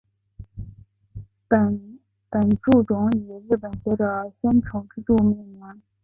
[1.47, 1.77] 本
[2.63, 5.81] 树种以日本学者森丑之助命名。